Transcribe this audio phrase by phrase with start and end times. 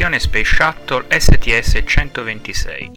[0.00, 2.90] Missione Space Shuttle STS-126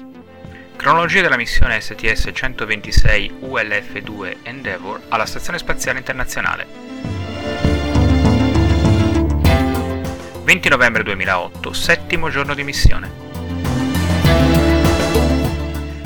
[0.78, 6.66] Cronologia della missione STS-126 ULF-2 Endeavour alla Stazione Spaziale Internazionale.
[10.46, 13.12] 20 novembre 2008, settimo giorno di missione.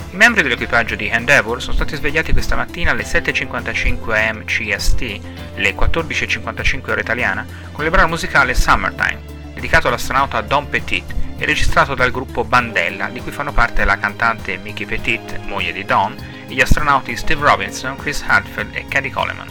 [0.09, 5.20] I membri dell'equipaggio di Endeavour sono stati svegliati questa mattina alle 7.55 am CST,
[5.57, 11.95] le 14.55 ora italiana, con il brano musicale Summertime, dedicato all'astronauta Don Petit e registrato
[11.95, 16.15] dal gruppo Bandella, di cui fanno parte la cantante Mickey Petit, moglie di Don,
[16.48, 19.49] e gli astronauti Steve Robinson, Chris Hadfield e Caddy Coleman.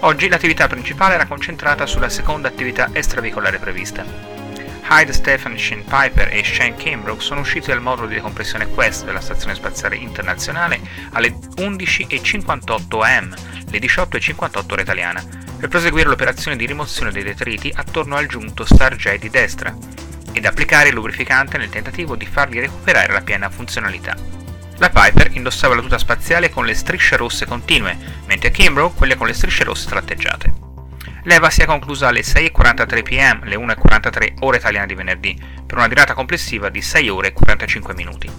[0.00, 4.04] Oggi l'attività principale era concentrata sulla seconda attività extraveicolare prevista.
[4.88, 9.20] Hyde Stephen Shane Piper e Shane Kimbrough sono usciti dal modulo di decompressione Quest della
[9.20, 10.80] Stazione Spaziale Internazionale
[11.12, 13.34] alle 11.58 am,
[13.70, 18.94] le 18.58 ora italiana, per proseguire l'operazione di rimozione dei detriti attorno al giunto Star
[18.94, 19.76] J di destra,
[20.32, 24.14] ed applicare il lubrificante nel tentativo di fargli recuperare la piena funzionalità.
[24.76, 29.26] La Piper indossava la tuta spaziale con le strisce rosse continue, mentre Kimbrough quelle con
[29.26, 30.52] le strisce rosse tratteggiate.
[31.24, 35.88] L'EVA si è conclusa alle 6.43 pm, le 1.43 ore italiane di venerdì, per una
[35.88, 38.30] dirata complessiva di 6 ore e 45 minuti.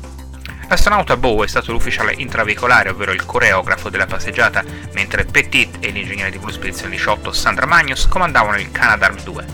[0.69, 6.29] L'astronauta Bow è stato l'ufficiale intraveicolare, ovvero il coreografo della passeggiata, mentre Petit e l'ingegnere
[6.29, 9.45] di volo spedizione 18 Sandra Magnus comandavano il Canadarm 2.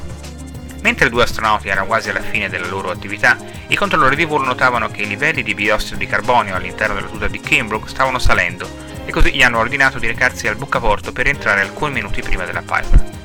[0.81, 4.43] Mentre i due astronauti erano quasi alla fine della loro attività, i controllori di volo
[4.43, 8.67] notavano che i livelli di biossido di carbonio all'interno della tuta di Kimbrough stavano salendo
[9.05, 12.61] e così gli hanno ordinato di recarsi al bucaporto per entrare alcuni minuti prima della
[12.61, 13.22] Piper.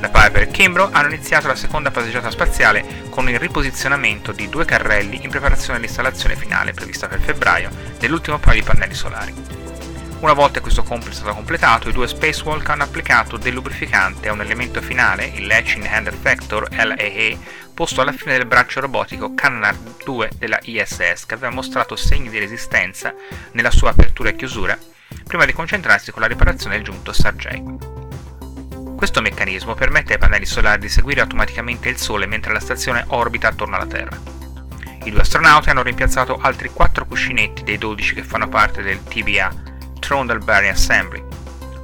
[0.00, 4.64] La Piper e Kimbrough hanno iniziato la seconda passeggiata spaziale con il riposizionamento di due
[4.64, 9.34] carrelli in preparazione dell'installazione finale prevista per febbraio dell'ultimo paio di pannelli solari.
[10.20, 14.32] Una volta questo compito è stato completato, i due spacewalk hanno applicato del lubrificante a
[14.32, 17.38] un elemento finale, il Latching Hand Effector LAE,
[17.74, 22.38] posto alla fine del braccio robotico Canard 2 della ISS, che aveva mostrato segni di
[22.38, 23.14] resistenza
[23.52, 24.78] nella sua apertura e chiusura,
[25.24, 27.89] prima di concentrarsi con la riparazione del giunto Star-J.
[29.00, 33.48] Questo meccanismo permette ai pannelli solari di seguire automaticamente il Sole mentre la stazione orbita
[33.48, 34.14] attorno alla Terra.
[35.04, 39.54] I due astronauti hanno rimpiazzato altri 4 cuscinetti dei 12 che fanno parte del TBA
[40.00, 41.24] Trondal Barry Assembly.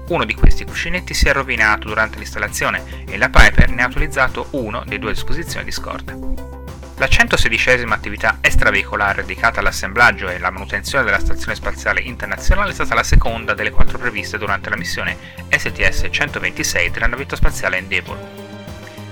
[0.08, 4.48] Uno di questi cuscinetti si è rovinato durante l'installazione e la Piper ne ha utilizzato
[4.50, 6.55] uno dei due a disposizione di scorta.
[6.98, 12.94] La 116esima attività extraveicolare dedicata all'assemblaggio e alla manutenzione della Stazione Spaziale Internazionale è stata
[12.94, 15.18] la seconda delle quattro previste durante la missione
[15.50, 18.16] STS-126 della navetta spaziale Endeavour.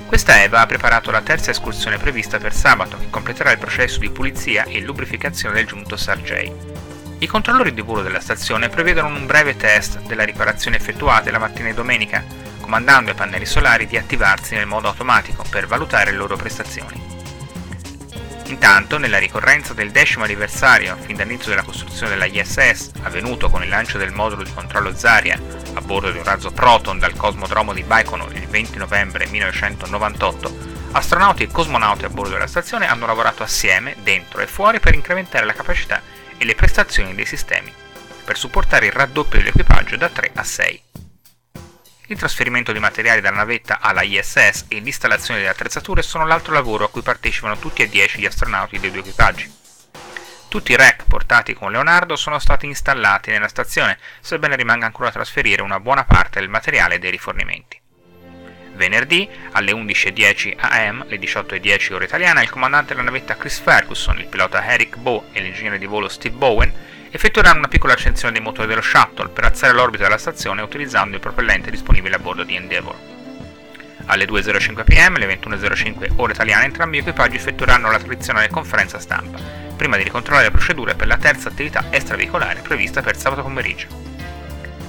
[0.06, 4.08] Questa EVA ha preparato la terza escursione prevista per sabato, che completerà il processo di
[4.08, 6.52] pulizia e lubrificazione del giunto SAR-J.
[7.18, 11.68] I controllori di volo della stazione prevedono un breve test della riparazione effettuata la mattina
[11.68, 12.24] e domenica,
[12.60, 17.03] comandando ai pannelli solari di attivarsi nel modo automatico per valutare le loro prestazioni.
[18.46, 23.70] Intanto, nella ricorrenza del decimo anniversario, fin dall'inizio della costruzione della ISS, avvenuto con il
[23.70, 25.40] lancio del modulo di controllo Zarya
[25.72, 30.56] a bordo di un razzo Proton dal cosmodromo di Baikonur il 20 novembre 1998,
[30.92, 35.46] astronauti e cosmonauti a bordo della stazione hanno lavorato assieme, dentro e fuori, per incrementare
[35.46, 36.02] la capacità
[36.36, 37.72] e le prestazioni dei sistemi,
[38.24, 40.83] per supportare il raddoppio dell'equipaggio da 3 a 6.
[42.08, 46.84] Il trasferimento di materiali dalla navetta alla ISS e l'installazione delle attrezzature sono l'altro lavoro
[46.84, 49.50] a cui partecipano tutti e 10 gli astronauti dei due equipaggi.
[50.48, 55.14] Tutti i rack portati con Leonardo sono stati installati nella stazione, sebbene rimanga ancora da
[55.14, 57.80] trasferire una buona parte del materiale e dei rifornimenti.
[58.74, 64.26] Venerdì alle 11.10 am, le 18.10 ora italiana, il comandante della navetta Chris Ferguson, il
[64.26, 66.72] pilota Eric Bow e l'ingegnere di volo Steve Bowen
[67.14, 71.20] effettueranno una piccola accensione dei motori dello shuttle per alzare l'orbita della stazione utilizzando il
[71.20, 72.96] propellente disponibile a bordo di Endeavour.
[74.06, 79.38] Alle 2.05 pm, le 21.05 ore italiane, entrambi gli equipaggi effettueranno la tradizionale conferenza stampa,
[79.76, 83.86] prima di ricontrollare le procedure per la terza attività extraveicolare prevista per sabato pomeriggio.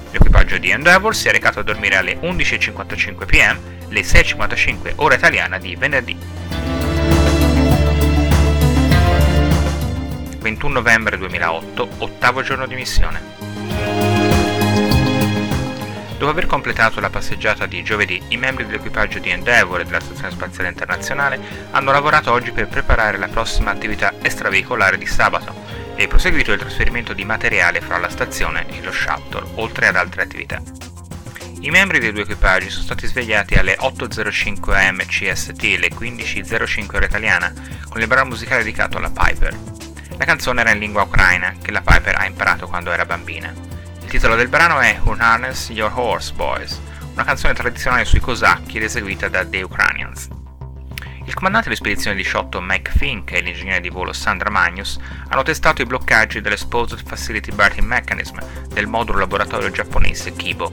[0.10, 5.60] L'equipaggio di Endeavour si è recato a dormire alle 11.55 pm le 6.55 ora italiana
[5.60, 6.18] di venerdì.
[10.56, 13.22] 21 novembre 2008, ottavo giorno di missione.
[16.18, 20.32] Dopo aver completato la passeggiata di giovedì, i membri dell'equipaggio di Endeavour e della Stazione
[20.32, 21.40] Spaziale Internazionale
[21.72, 25.54] hanno lavorato oggi per preparare la prossima attività extraveicolare di sabato
[25.96, 30.24] e proseguito il trasferimento di materiale fra la stazione e lo shuttle, oltre ad altre
[30.24, 30.62] attività.
[31.60, 36.96] I membri dei due equipaggi sono stati svegliati alle 8.05 am CST e alle 15.05
[36.96, 37.52] ora italiana
[37.90, 39.75] con il brano musicale dedicato alla Piper.
[40.18, 43.54] La canzone era in lingua ucraina, che la Piper ha imparato quando era bambina.
[44.02, 46.80] Il titolo del brano è Unharness Your Horse Boys,
[47.14, 50.30] una canzone tradizionale sui cosacchi ed eseguita da The Ukrainians.
[51.26, 54.98] Il comandante di spedizione 18 Mike Fink e l'ingegnere di volo Sandra Magnus
[55.28, 58.38] hanno testato i bloccaggi dell'Exposed Facility Berthing Mechanism
[58.70, 60.72] del modulo laboratorio giapponese Kibo.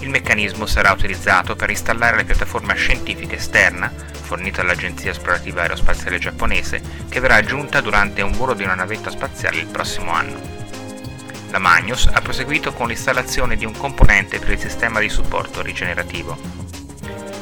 [0.00, 3.90] Il meccanismo sarà utilizzato per installare la piattaforma scientifica esterna,
[4.28, 9.56] fornita dall'Agenzia Esplorativa Aerospaziale Giapponese, che verrà aggiunta durante un volo di una navetta spaziale
[9.56, 10.38] il prossimo anno.
[11.50, 16.68] La Magnus ha proseguito con l'installazione di un componente per il sistema di supporto rigenerativo,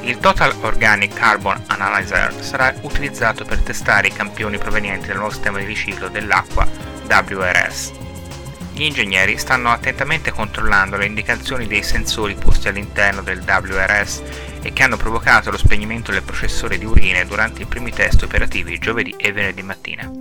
[0.07, 5.59] il Total Organic Carbon Analyzer sarà utilizzato per testare i campioni provenienti dal nuovo sistema
[5.59, 6.65] di riciclo dell'acqua
[7.09, 8.06] WRS.
[8.77, 14.23] Gli ingegneri stanno attentamente controllando le indicazioni dei sensori posti all'interno del WRS
[14.61, 18.79] e che hanno provocato lo spegnimento del processore di urine durante i primi test operativi
[18.79, 20.13] giovedì e venerdì mattina.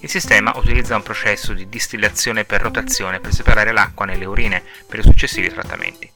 [0.00, 4.98] Il sistema utilizza un processo di distillazione per rotazione per separare l'acqua nelle urine per
[4.98, 6.10] i successivi trattamenti.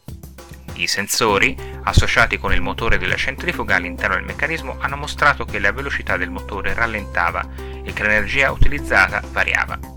[0.74, 5.70] I sensori, associati con il motore della centrifuga all'interno del meccanismo, hanno mostrato che la
[5.70, 7.48] velocità del motore rallentava
[7.84, 9.91] e che l'energia utilizzata variava.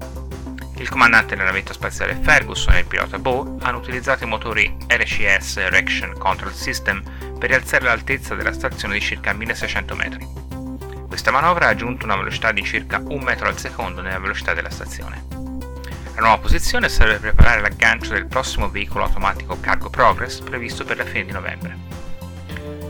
[0.85, 6.15] Il comandante della spaziale Ferguson e il pilota Bo hanno utilizzato i motori RCS Erection
[6.15, 7.01] Control System
[7.39, 10.27] per rialzare l'altezza della stazione di circa 1600 metri.
[11.07, 14.69] Questa manovra ha aggiunto una velocità di circa 1 metro al secondo nella velocità della
[14.69, 15.25] stazione.
[16.13, 20.97] La nuova posizione serve per preparare l'aggancio del prossimo veicolo automatico Cargo Progress previsto per
[20.97, 21.75] la fine di novembre.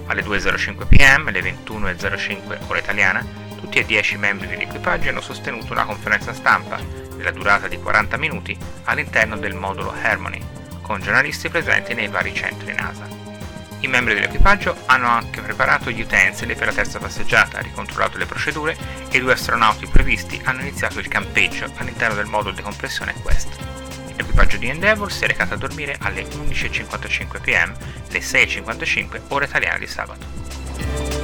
[0.08, 3.26] Alle 2.05 pm, alle 21.05 ora italiana,
[3.58, 8.58] tutti e 10 membri dell'equipaggio hanno sostenuto una conferenza stampa della durata di 40 minuti
[8.86, 10.42] all'interno del modulo Harmony,
[10.82, 13.08] con giornalisti presenti nei vari centri NASA.
[13.80, 18.76] I membri dell'equipaggio hanno anche preparato gli utensili per la terza passeggiata, ricontrollato le procedure
[19.10, 23.56] e i due astronauti previsti hanno iniziato il campeggio all'interno del modulo di compressione Quest.
[24.16, 27.76] L'equipaggio di Endeavour si è recato a dormire alle 11.55 pm,
[28.10, 31.15] le 6.55 ore italiane di sabato.